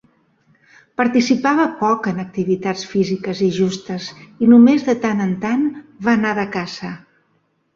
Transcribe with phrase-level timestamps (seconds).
[1.01, 4.09] Participava poc en activitats físiques i justes,
[4.47, 5.69] i només de tant en tant
[6.09, 6.95] va anar de caça